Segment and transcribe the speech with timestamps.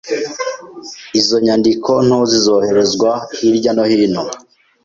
[1.19, 4.23] izo nyandiko nto zizoherezwa hirya no hino.